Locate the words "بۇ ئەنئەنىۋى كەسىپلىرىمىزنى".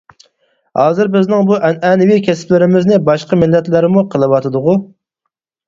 1.49-2.99